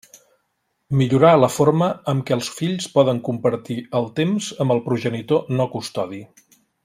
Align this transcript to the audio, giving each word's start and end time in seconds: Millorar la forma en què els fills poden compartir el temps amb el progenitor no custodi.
Millorar 1.01 1.33
la 1.41 1.49
forma 1.57 1.89
en 2.13 2.23
què 2.29 2.35
els 2.37 2.49
fills 2.61 2.89
poden 2.97 3.21
compartir 3.29 3.77
el 4.01 4.09
temps 4.21 4.49
amb 4.67 4.77
el 4.77 4.83
progenitor 4.91 5.57
no 5.61 5.69
custodi. 5.77 6.25